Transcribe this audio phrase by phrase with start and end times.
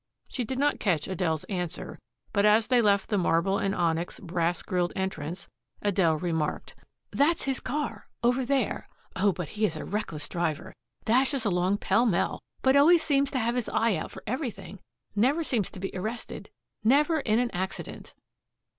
[0.27, 1.99] She did not catch Adele's answer,
[2.33, 5.47] but as they left the marble and onyx, brass grilled entrance,
[5.83, 6.73] Adele remarked:
[7.11, 8.89] "That's his car over there.
[9.15, 10.73] Oh, but he is a reckless driver
[11.05, 14.79] dashes along pell mell but always seems to have his eye out for everything
[15.15, 16.49] never seems to be arrested,
[16.83, 18.15] never in an accident."